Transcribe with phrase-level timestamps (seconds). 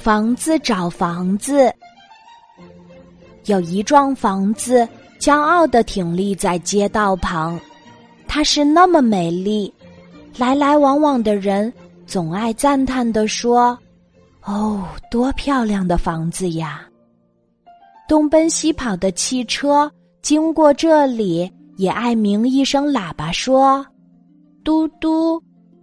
[0.00, 1.70] 房子找房子，
[3.44, 4.88] 有一幢房子
[5.18, 7.60] 骄傲的挺立在街道旁，
[8.26, 9.70] 它是那么美丽，
[10.38, 11.70] 来来往往的人
[12.06, 13.78] 总爱赞叹的说
[14.42, 16.80] ：“哦，多漂亮的房子呀！”
[18.08, 19.92] 东奔西跑的汽车
[20.22, 23.86] 经过这里，也爱鸣一声喇叭说
[24.64, 25.38] ：“嘟嘟，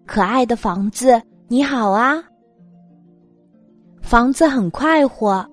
[0.07, 2.23] 可爱的房子，你好啊！”
[4.07, 5.45] 房子很快活，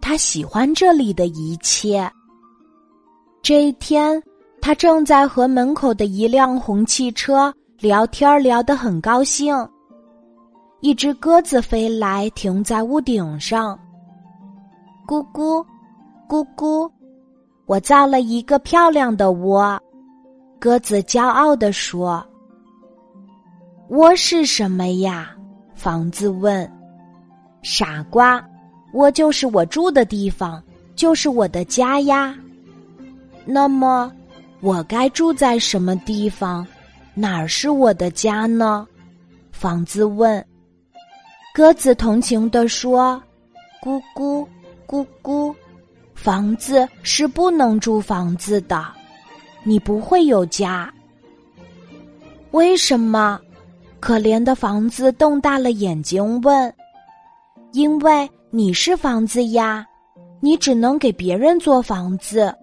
[0.00, 2.10] 他喜欢这里的一切。
[3.42, 4.22] 这一天，
[4.62, 9.54] 他正在和门口的一辆红汽车聊天，聊得很高兴。
[10.80, 13.78] 一只鸽子飞来，停在屋顶上。
[15.06, 15.62] 咕咕，
[16.26, 16.90] 咕咕，
[17.66, 19.78] 我造了一个漂亮的窝。
[20.58, 22.26] 鸽子骄傲地说
[23.90, 25.36] ：“窝是什么呀？”
[25.76, 26.77] 房子问。
[27.62, 28.42] 傻瓜，
[28.92, 30.62] 窝就是我住的地方，
[30.94, 32.34] 就是我的家呀。
[33.44, 34.12] 那么，
[34.60, 36.66] 我该住在什么地方？
[37.14, 38.86] 哪儿是我的家呢？
[39.50, 40.44] 房子问。
[41.52, 43.20] 鸽子同情地说
[43.82, 44.46] ：“咕咕，
[44.86, 45.52] 咕咕，
[46.14, 48.86] 房子是不能住房子的，
[49.64, 50.92] 你不会有家。
[52.52, 53.40] 为什么？”
[53.98, 56.72] 可怜的房子瞪大了眼睛问。
[57.72, 59.86] 因为你是房子呀，
[60.40, 62.54] 你只能给别人做房子，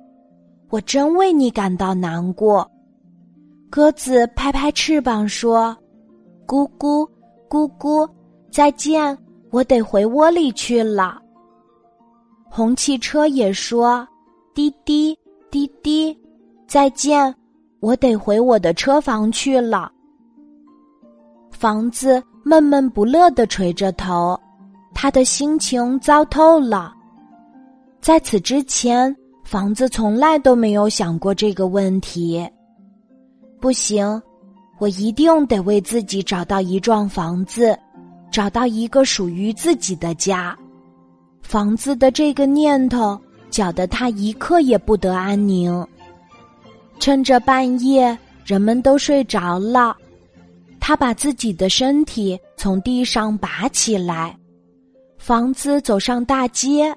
[0.69, 2.69] 我真为你感到难过。
[3.69, 5.75] 鸽子拍拍翅膀说
[6.47, 7.07] ：“咕咕，
[7.49, 8.09] 咕咕，
[8.49, 9.17] 再见，
[9.51, 11.21] 我得回窝里去了。”
[12.49, 14.07] 红汽车也说
[14.55, 15.17] ：“滴滴，
[15.51, 16.17] 滴滴，
[16.67, 17.33] 再见，
[17.79, 19.91] 我得回我的车房去了。”
[21.51, 24.39] 房子闷闷不乐的垂着头。
[25.05, 26.91] 他的心情糟透了。
[28.01, 32.43] 在此之前，房子从来都没有想过这个问题。
[33.61, 34.19] 不行，
[34.79, 37.77] 我一定得为自己找到一幢房子，
[38.31, 40.57] 找到一个属于自己的家。
[41.43, 43.15] 房子的这个念头
[43.51, 45.87] 搅得他一刻也不得安宁。
[46.99, 49.95] 趁着半夜人们都睡着了，
[50.79, 54.35] 他把自己的身体从地上拔起来。
[55.25, 56.95] 房子走上大街，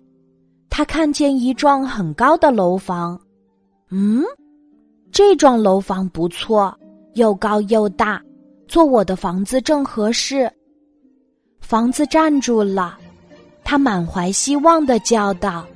[0.69, 3.19] 他看见一幢很高的楼房。
[3.89, 4.23] 嗯，
[5.11, 6.79] 这幢楼房不错，
[7.15, 8.21] 又高又大，
[8.67, 10.53] 做我的房子正合适。
[11.59, 12.99] 房子站住了，
[13.65, 15.67] 他满怀希望的叫道：“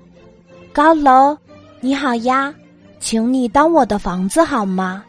[0.74, 1.34] 高楼，
[1.80, 2.54] 你好呀，
[3.00, 5.02] 请你当我的房子好吗？”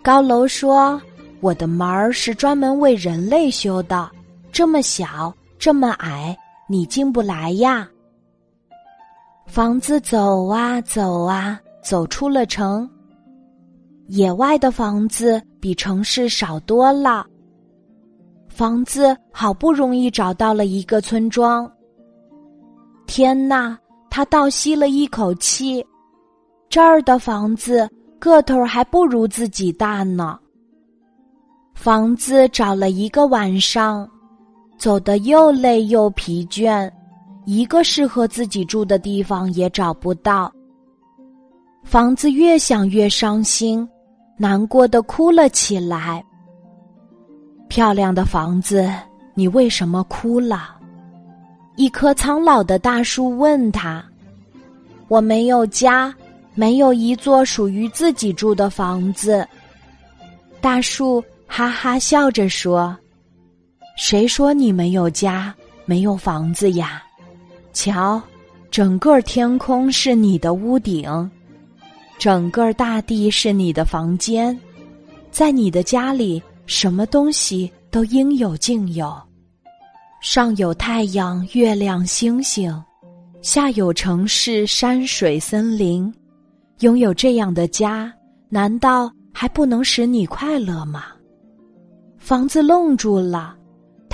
[0.00, 1.02] 高楼说
[1.42, 4.08] ：“我的门儿是专门为人类修的，
[4.52, 7.88] 这么小，这么矮。”你进不来呀！
[9.46, 12.88] 房子走啊走啊，走出了城。
[14.06, 17.26] 野外的房子比城市少多了。
[18.48, 21.70] 房子好不容易找到了一个村庄。
[23.06, 23.78] 天哪！
[24.08, 25.82] 他倒吸了一口气，
[26.68, 30.38] 这儿的房子个头还不如自己大呢。
[31.74, 34.06] 房子找了一个晚上。
[34.82, 36.90] 走得又累又疲倦，
[37.44, 40.52] 一个适合自己住的地方也找不到。
[41.84, 43.88] 房子越想越伤心，
[44.36, 46.20] 难过的哭了起来。
[47.68, 48.92] 漂亮的房子，
[49.34, 50.76] 你为什么哭了？
[51.76, 54.04] 一棵苍老的大树问他
[55.06, 56.12] ：“我没有家，
[56.56, 59.46] 没有一座属于自己住的房子。”
[60.60, 62.98] 大树哈哈笑着说。
[63.96, 65.54] 谁说你没有家，
[65.84, 67.02] 没有房子呀？
[67.72, 68.20] 瞧，
[68.70, 71.30] 整个天空是你的屋顶，
[72.18, 74.58] 整个大地是你的房间，
[75.30, 79.14] 在你的家里，什么东西都应有尽有。
[80.20, 82.72] 上有太阳、月亮、星星，
[83.42, 86.12] 下有城市、山水、森林。
[86.80, 88.12] 拥有这样的家，
[88.48, 91.04] 难道还不能使你快乐吗？
[92.18, 93.56] 房子愣住了。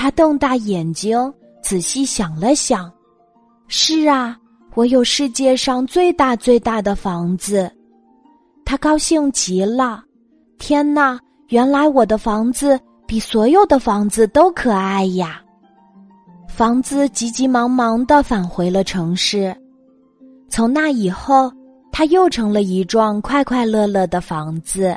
[0.00, 1.18] 他瞪大眼睛，
[1.60, 2.88] 仔细想了想，
[3.66, 4.38] 是啊，
[4.76, 7.68] 我有世界上最大最大的房子。
[8.64, 10.00] 他高兴极了，
[10.56, 11.18] 天哪！
[11.48, 12.78] 原来我的房子
[13.08, 15.42] 比所有的房子都可爱呀！
[16.48, 19.52] 房子急急忙忙的返回了城市。
[20.48, 21.52] 从那以后，
[21.90, 24.96] 他又成了一幢快快乐乐的房子。